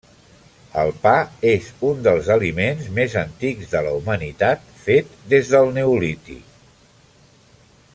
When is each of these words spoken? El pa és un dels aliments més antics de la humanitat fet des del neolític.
El 0.83 0.87
pa 1.03 1.11
és 1.49 1.67
un 1.89 2.01
dels 2.07 2.31
aliments 2.37 2.89
més 2.97 3.17
antics 3.23 3.71
de 3.77 3.85
la 3.89 3.93
humanitat 4.01 4.67
fet 4.87 5.15
des 5.35 5.53
del 5.57 5.73
neolític. 5.77 6.61